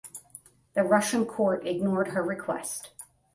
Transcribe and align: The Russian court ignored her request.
The 0.73 0.81
Russian 0.81 1.27
court 1.27 1.67
ignored 1.67 2.07
her 2.07 2.23
request. 2.23 2.89